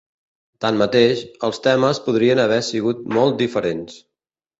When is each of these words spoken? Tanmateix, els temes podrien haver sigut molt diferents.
Tanmateix, 0.63 1.19
els 1.47 1.61
temes 1.67 1.99
podrien 2.07 2.41
haver 2.45 2.57
sigut 2.69 3.05
molt 3.19 3.37
diferents. 3.43 4.01